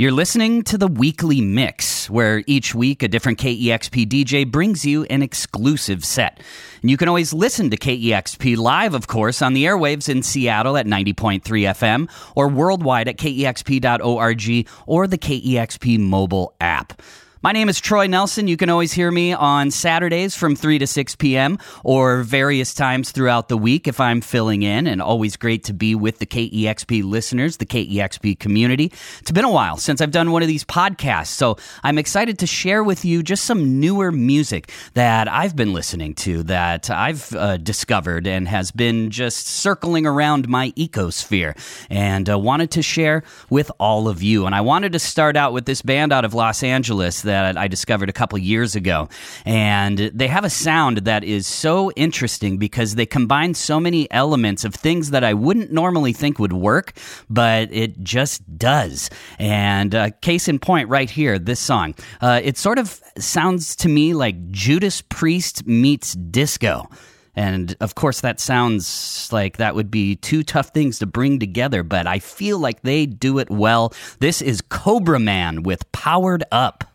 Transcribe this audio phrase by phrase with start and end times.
[0.00, 5.02] You're listening to the weekly mix, where each week a different KEXP DJ brings you
[5.06, 6.40] an exclusive set.
[6.82, 10.76] And you can always listen to KEXP live, of course, on the airwaves in Seattle
[10.76, 17.02] at 90.3 FM or worldwide at kexp.org or the KEXP mobile app.
[17.40, 18.48] My name is Troy Nelson.
[18.48, 21.58] You can always hear me on Saturdays from 3 to 6 p.m.
[21.84, 24.88] or various times throughout the week if I'm filling in.
[24.88, 28.92] And always great to be with the KEXP listeners, the KEXP community.
[29.20, 32.46] It's been a while since I've done one of these podcasts, so I'm excited to
[32.48, 37.56] share with you just some newer music that I've been listening to that I've uh,
[37.58, 41.56] discovered and has been just circling around my ecosphere
[41.88, 44.44] and uh, wanted to share with all of you.
[44.44, 47.68] And I wanted to start out with this band out of Los Angeles that I
[47.68, 49.08] discovered a couple years ago.
[49.44, 54.64] And they have a sound that is so interesting because they combine so many elements
[54.64, 56.92] of things that I wouldn't normally think would work,
[57.30, 59.10] but it just does.
[59.38, 61.94] And uh, case in point, right here, this song.
[62.20, 66.88] Uh, it sort of sounds to me like Judas Priest meets disco.
[67.38, 71.84] And of course, that sounds like that would be two tough things to bring together,
[71.84, 73.94] but I feel like they do it well.
[74.18, 76.87] This is Cobra Man with Powered Up.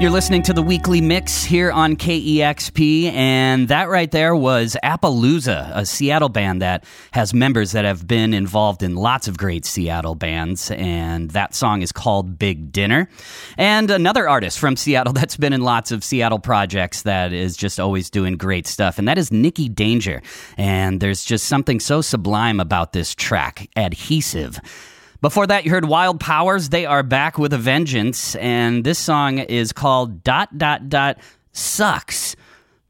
[0.00, 5.70] You're listening to the weekly mix here on KEXP, and that right there was Appaloosa,
[5.72, 10.16] a Seattle band that has members that have been involved in lots of great Seattle
[10.16, 13.08] bands, and that song is called Big Dinner.
[13.56, 17.78] And another artist from Seattle that's been in lots of Seattle projects that is just
[17.78, 20.22] always doing great stuff, and that is Nicki Danger.
[20.58, 24.60] And there's just something so sublime about this track, Adhesive.
[25.24, 26.68] Before that, you heard Wild Powwers.
[26.68, 31.18] They are back with a vengeance, and this song is called Dot Dot Dot
[31.50, 32.36] Sucks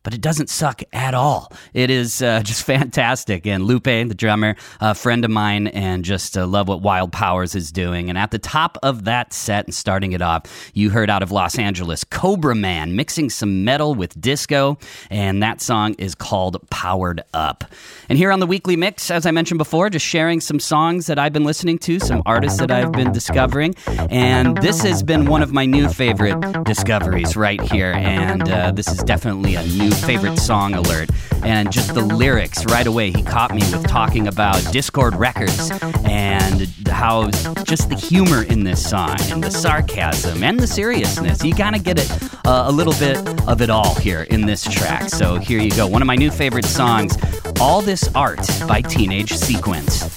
[0.05, 1.51] but it doesn't suck at all.
[1.73, 3.47] It is uh, just fantastic.
[3.47, 7.57] And Lupe, the drummer, a friend of mine, and just uh, love what Wild Powwers
[7.57, 8.09] is doing.
[8.09, 10.43] And at the top of that set and starting it off,
[10.75, 14.79] you heard out of Los Angeles Cobra Man mixing some metal with disco,
[15.11, 17.65] and that song is called Powered Up.
[18.09, 21.19] And here on the weekly mix, as I mentioned before, just sharing some songs that
[21.19, 23.75] I've been listening to, some artists that I've been discovering.
[24.11, 27.93] And this has been one of my new favorite discoveries right here.
[27.93, 31.11] And uh, this is definitely a new favorite song alert.
[31.43, 35.71] And just the lyrics right away, he caught me with talking about Dischord Records
[36.05, 37.31] and how
[37.65, 41.45] just the humor in this song and the sarcasm and the seriousness.
[41.45, 42.11] You kind of get it
[42.47, 45.11] uh, a little bit of it all here in this track.
[45.11, 45.87] So here you go.
[45.87, 47.17] One of my new favorite songs,
[47.61, 50.11] All This Art by Teenage Sequence.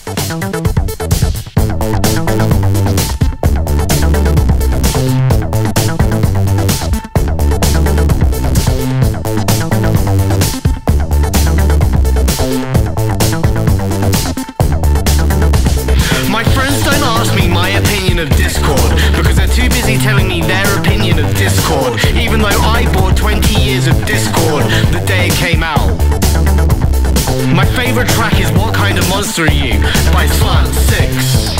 [29.18, 29.80] Monster Are You
[30.13, 31.58] by Slant 6.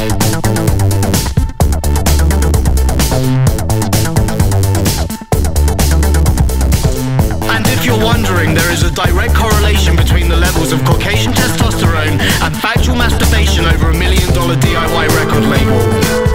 [7.50, 12.20] And if you're wondering, there is a direct correlation between the levels of Caucasian testosterone
[12.20, 16.27] and factual masturbation over a million dollar DIY record label.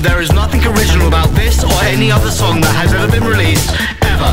[0.00, 3.24] That there is nothing original about this or any other song that has ever been
[3.24, 3.68] released,
[4.04, 4.32] ever.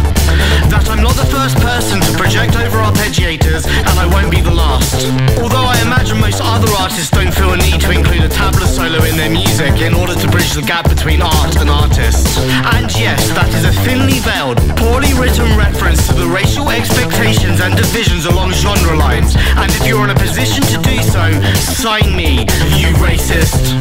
[0.72, 4.54] That I'm not the first person to project over arpeggiators, and I won't be the
[4.54, 5.08] last.
[5.40, 9.04] Although I imagine most other artists don't feel a need to include a tabla solo
[9.04, 12.38] in their music in order to bridge the gap between art and artists.
[12.78, 17.76] And yes, that is a thinly veiled, poorly written reference to the racial expectations and
[17.76, 19.36] divisions along genre lines.
[19.60, 21.24] And if you're in a position to do so,
[21.60, 23.76] sign me, you racist.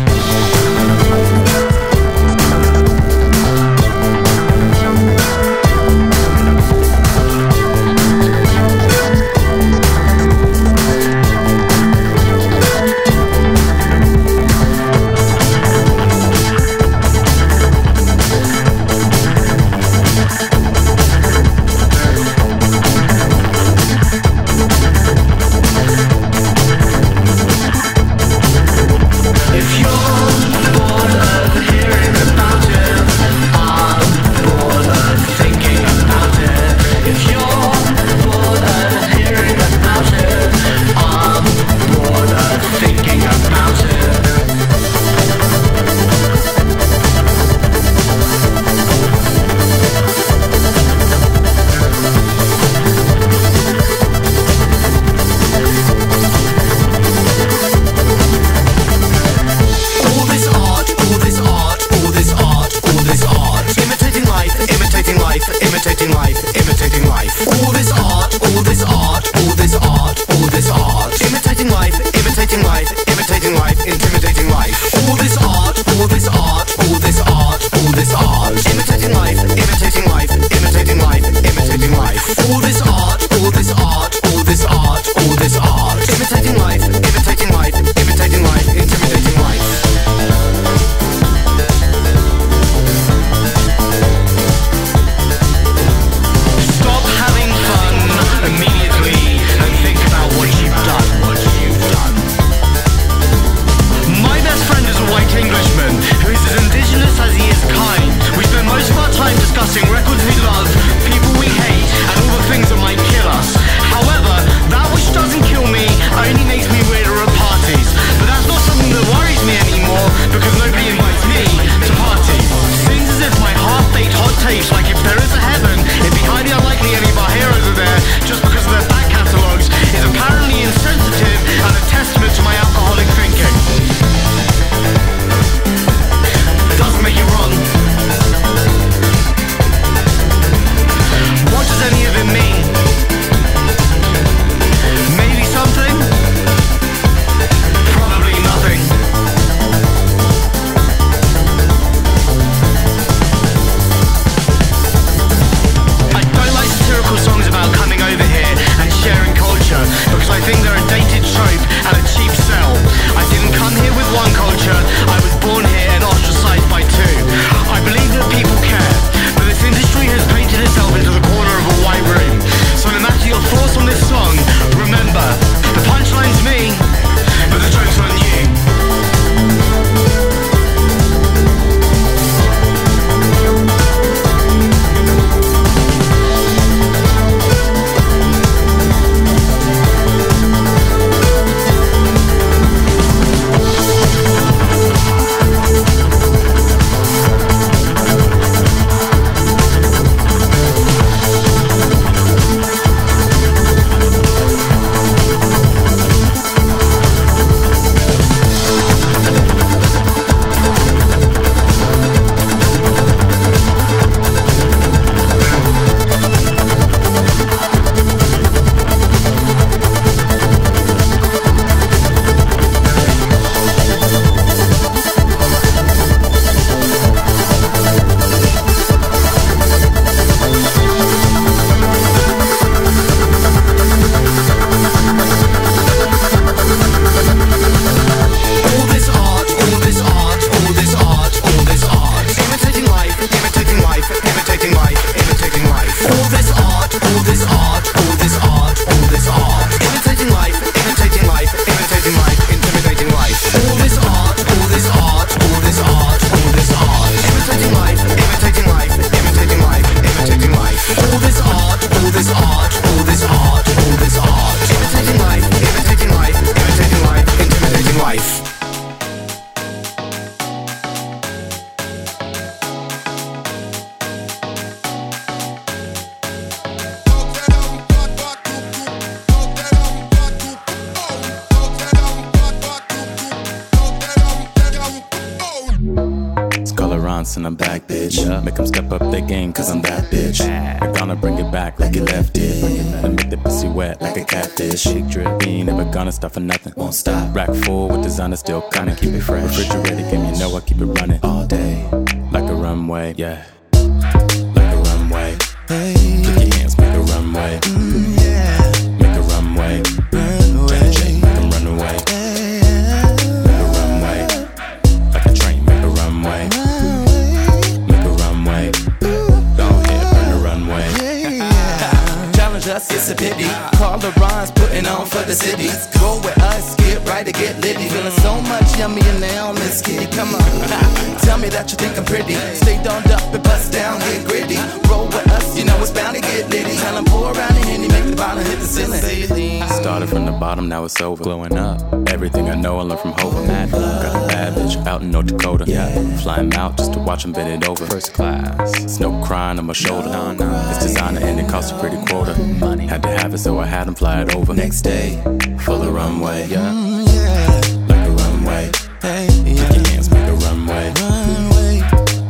[331.26, 332.34] tell me that you think I'm pretty.
[332.54, 334.56] Stay domed up and bust down, get gritty.
[334.88, 336.76] Roll with us, you know it's bound to get litty.
[336.76, 339.62] Tell 'em pour around the henny, make the bottom hit the ceiling.
[339.68, 341.22] Started from the bottom, now it's over.
[341.22, 341.80] Glowing up.
[342.10, 343.42] Everything I know, I learned from Hova.
[343.46, 344.02] Mad love.
[344.02, 345.64] Got a bad bitch out in North Dakota.
[345.66, 345.88] Yeah.
[346.18, 347.84] Flying out just to watch him bend it over.
[347.86, 348.72] First class.
[348.82, 350.08] It's no crying on my shoulder.
[350.08, 350.48] No, no.
[350.70, 352.34] It's designer and it costs a pretty quota.
[352.58, 352.86] Money.
[352.86, 354.54] Had to have it, so I had him fly it over.
[354.54, 355.20] Next day,
[355.60, 356.46] full of runway.
[356.48, 357.60] Yeah, Yeah.
[357.88, 358.70] Like a runway.
[359.06, 360.92] Put your hands, make a runway.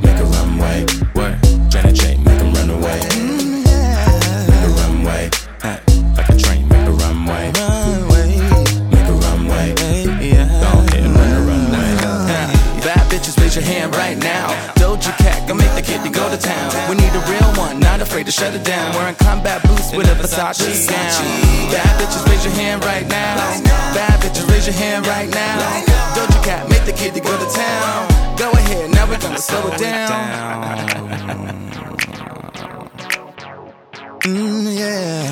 [0.02, 0.84] Make a runway.
[1.14, 1.32] What?
[1.70, 3.00] Janet J, make 'em run away.
[3.16, 3.64] Mm,
[4.50, 5.30] make a runway.
[6.18, 7.50] Like a train, make a runway.
[8.92, 9.72] Make a runway.
[9.72, 11.88] Go ahead and run a runway.
[12.84, 14.48] Bad bitches, raise your hand right now.
[14.74, 16.70] Doja Cat, gonna make the kitty go to town.
[16.90, 17.45] We need a real
[18.16, 18.94] afraid to shut it down.
[18.94, 21.70] Wearing combat boots with a Versace gown.
[21.70, 23.36] Bad bitches, raise your hand right now.
[23.92, 25.58] Bad bitches, raise your hand right now.
[26.16, 28.08] Doja Cat, make the kitty go to town.
[28.38, 31.12] Go ahead, now we're gonna slow it down.
[34.26, 35.30] Mm, yeah.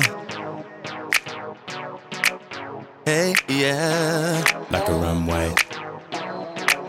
[3.03, 4.41] Hey, yeah.
[4.71, 5.53] Like a runway.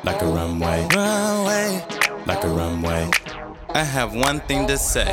[0.04, 0.86] Like a runway.
[0.94, 1.84] Runway.
[2.26, 3.10] Like a runway.
[3.76, 5.04] I have one thing to say.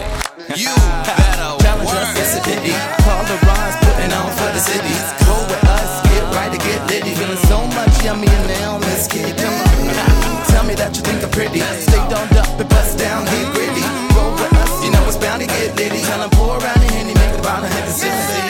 [0.56, 0.72] You
[1.04, 2.72] better Challenge us, it's a ditty.
[3.04, 5.04] Call the rhymes, putting on for the cities.
[5.28, 7.12] Go with us, get right to get litty.
[7.12, 9.36] Feeling so much yummy and now Miss Kitty.
[9.36, 11.60] Come on, tell me that you think I'm pretty.
[11.60, 13.84] Stay domed up and bust down, get gritty.
[14.16, 16.00] Roll with us, you know it's bound to get litty.
[16.00, 18.43] Tell 'em pour around the henny, make the bottom hit the ceiling.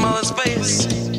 [0.00, 1.13] Mother's face.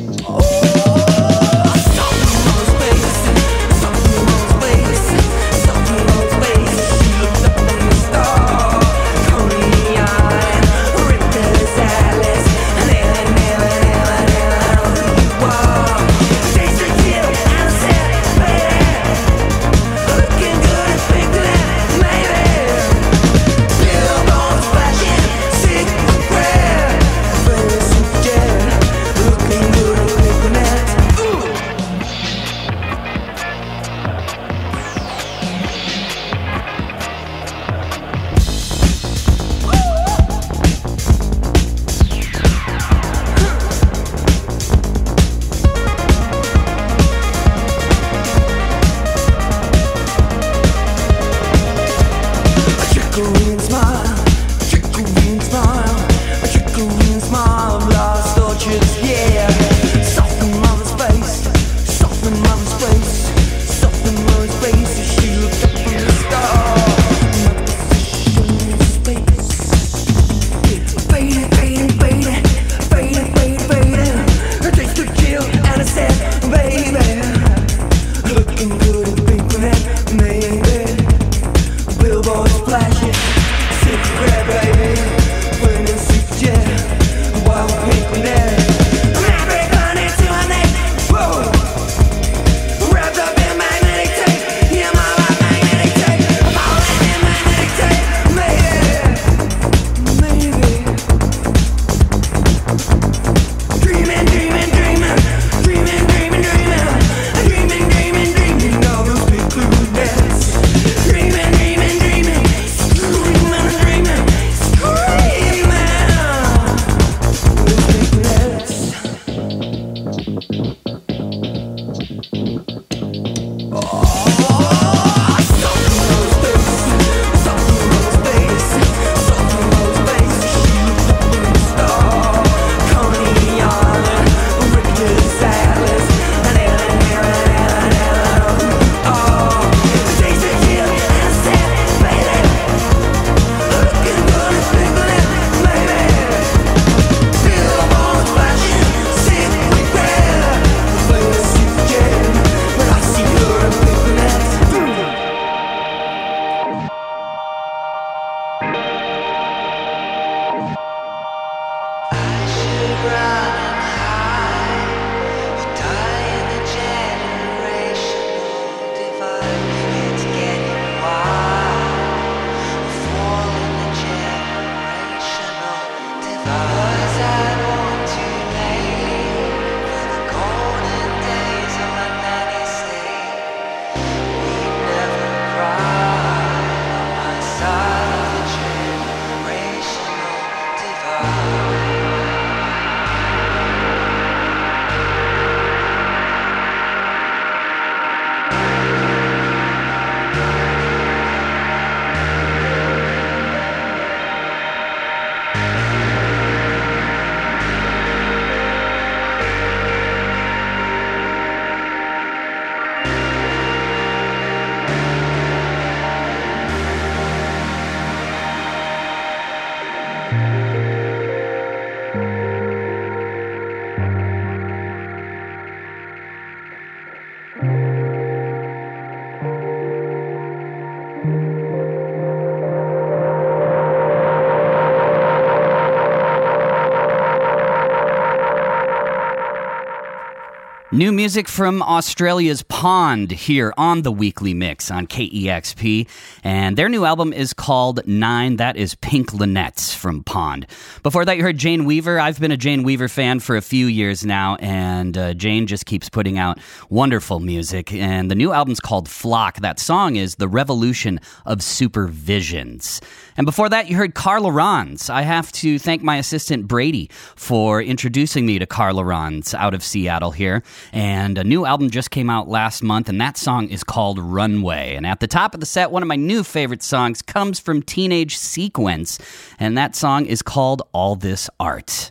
[240.96, 246.08] New music from Australia's Pond here on the weekly mix on KEXP.
[246.42, 248.56] And their new album is called Nine.
[248.56, 250.66] That is Pink Lunettes from Pond.
[251.02, 252.18] Before that, you heard Jane Weaver.
[252.18, 255.84] I've been a Jane Weaver fan for a few years now, and uh, Jane just
[255.84, 257.92] keeps putting out wonderful music.
[257.92, 259.60] And the new album's called Flock.
[259.60, 263.02] That song is The Revolution of Super Visions.
[263.36, 265.10] And before that, you heard CarLarans.
[265.10, 270.30] I have to thank my assistant Brady for introducing me to CarLarans out of Seattle
[270.30, 270.62] here.
[270.92, 274.94] And a new album just came out last month, and that song is called Runway.
[274.94, 277.82] And at the top of the set, one of my new favorite songs comes from
[277.82, 279.18] Teenage Sequence,
[279.58, 282.10] and that song is called All This Art.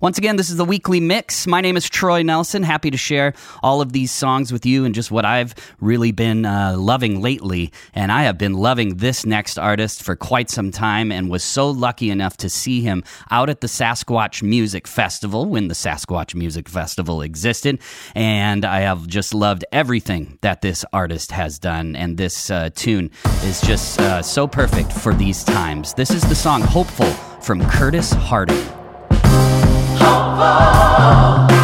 [0.00, 1.46] Once again, this is the weekly mix.
[1.46, 2.64] My name is Troy Nelson.
[2.64, 3.32] Happy to share
[3.62, 7.72] all of these songs with you and just what I've really been uh, loving lately.
[7.94, 11.70] And I have been loving this next artist for quite some time and was so
[11.70, 16.68] lucky enough to see him out at the Sasquatch Music Festival when the Sasquatch Music
[16.68, 17.80] Festival existed.
[18.16, 21.94] And I have just loved everything that this artist has done.
[21.94, 23.12] And this uh, tune
[23.44, 25.94] is just uh, so perfect for these times.
[25.94, 28.83] This is the song Hopeful from Curtis Harding.
[30.44, 31.63] Now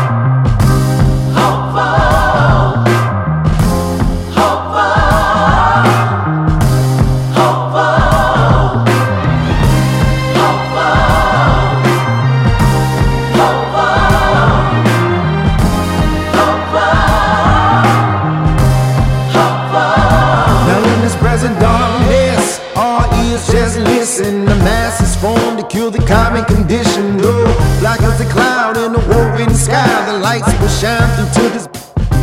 [30.31, 31.66] lights will shine through this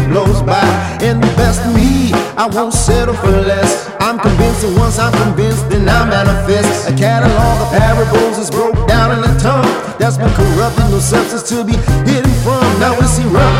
[0.07, 0.63] blows by.
[1.07, 3.71] And the best of me, I won't settle for less.
[3.99, 6.87] I'm convinced that once I'm convinced, then I manifest.
[6.87, 9.67] A catalog of parables is broke down in a tongue
[9.99, 11.75] that's been corrupted, no substance to be
[12.07, 12.63] hidden from.
[12.79, 13.57] Now we see rough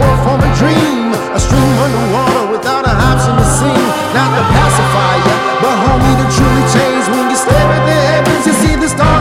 [0.00, 3.84] forth from a dream, a stream underwater without a option to sing.
[4.16, 7.04] Not the pacifier, but homie to truly change.
[7.12, 9.19] When you stare at the heavens, you see the stars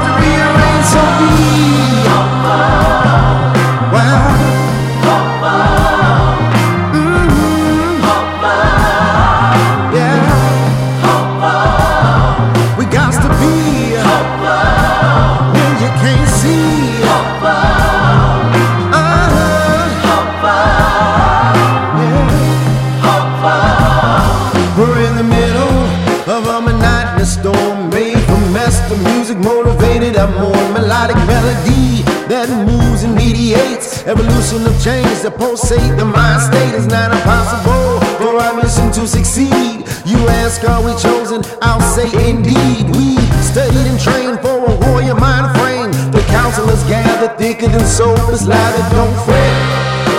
[30.20, 35.96] a more melodic melody that moves and mediates evolution of change that pulsate.
[35.96, 39.88] The mind state is not impossible for our mission to succeed.
[40.04, 41.40] You ask, are we chosen?
[41.64, 42.92] I'll say indeed.
[42.92, 45.92] We studied and trained for a warrior mind frame.
[46.12, 48.20] The counselors gather thicker than soap.
[48.36, 49.56] It's louder, don't fret.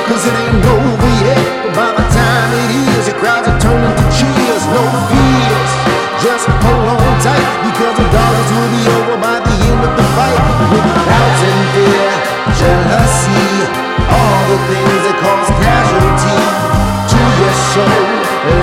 [0.08, 1.44] Cause it ain't over yet.
[1.76, 4.64] But by the time it is, the crowds are turning to cheers.
[4.64, 4.82] No
[5.12, 5.72] fears.
[6.24, 7.48] Just hold on tight.
[7.68, 9.49] Because the darkness will be over by the
[9.84, 10.40] of the fight.
[10.72, 12.10] With doubts and fear,
[12.60, 13.46] jealousy,
[14.16, 16.40] all the things that cause casualty
[17.10, 18.04] to your soul.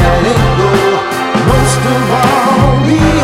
[0.02, 0.72] Let it go.
[1.50, 3.17] Most of all,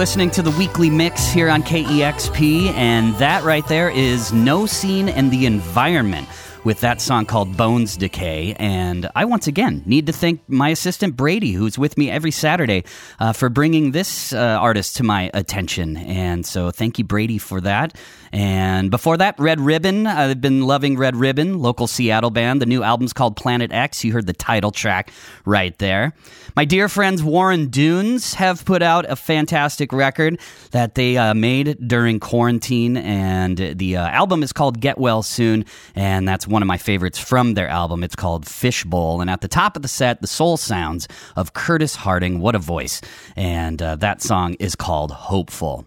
[0.00, 5.30] listening to the weekly mix here on KEXP, and that right there is Gnossienne and
[5.30, 6.26] the Environment
[6.64, 8.54] with that song called Bones Decay.
[8.58, 12.84] And I once again need to thank my assistant Brady, who's with me every Saturday,
[13.18, 15.96] uh, for bringing this uh, artist to my attention.
[15.96, 17.96] And so thank you, Brady, for that.
[18.32, 20.06] And before that, Red Ribbon.
[20.06, 22.62] I've been loving Red Ribbon, local Seattle band.
[22.62, 24.04] The new album's called Planet X.
[24.04, 25.10] You heard the title track
[25.44, 26.14] right there.
[26.56, 30.38] My dear friends Warren Dunes have put out a fantastic record
[30.70, 35.64] that they uh, made during quarantine, and the uh, album is called Get Well Soon,
[35.94, 38.04] and that's one of my favorites from their album.
[38.04, 41.94] It's called Fishbowl, and at the top of the set, the soul sounds of Curtis
[41.94, 42.40] Harding.
[42.40, 43.00] What a voice!
[43.36, 45.86] And uh, that song is called Hopeful.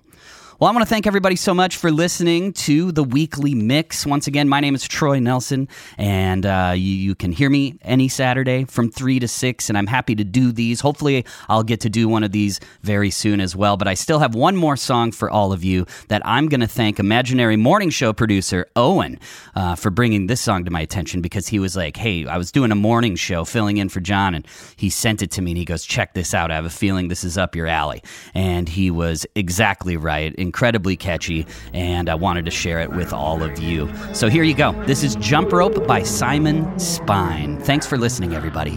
[0.64, 4.05] Well, I want to thank everybody so much for listening to the weekly mix.
[4.05, 8.07] Once again, my name is Troy Nelson, and uh, you, you, can hear me any
[8.07, 10.80] Saturday from 3 to 6, and I'm happy to do these.
[10.80, 13.76] Hopefully, I'll get to do one of these very soon as well.
[13.76, 16.68] But I still have one more song for all of you that I'm going to
[16.68, 19.20] thank Imaginary Morning Show producer Owen
[19.55, 22.53] uh, for bringing this song to my attention because he was like, hey, I was
[22.53, 24.47] doing a morning show filling in for John, and
[24.78, 26.51] he sent it to me, and he goes, check this out.
[26.51, 28.01] I have a feeling this is up your alley.
[28.34, 33.41] And he was exactly right incredibly catchy, and I wanted to share it with all
[33.41, 33.91] of you.
[34.14, 34.72] So here you go.
[34.86, 37.60] This is Jump Rope by Psymon Spine.
[37.62, 38.76] Thanks for listening, everybody.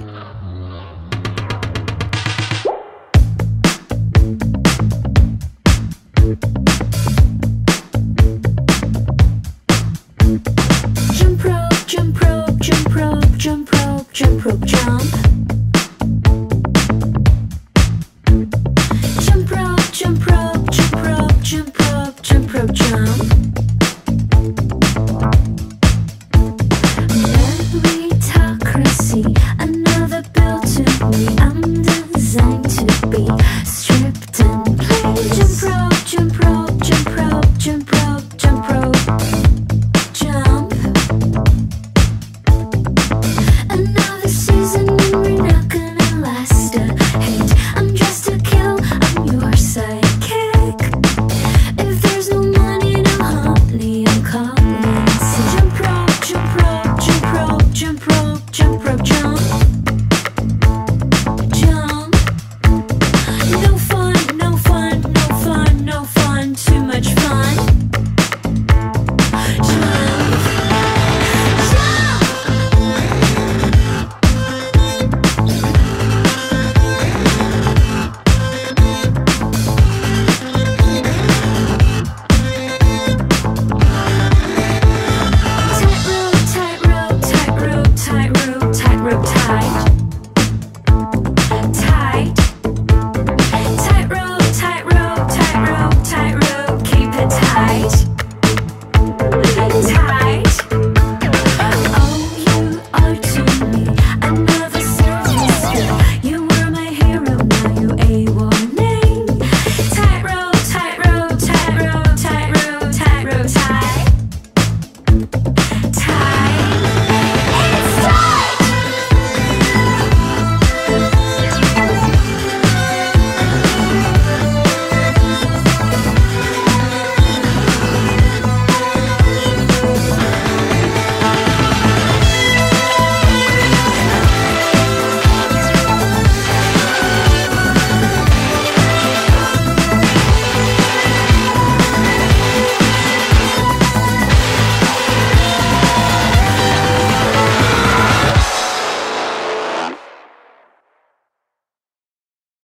[11.12, 15.25] Jump rope, jump rope, jump rope, jump rope, jump rope, jump.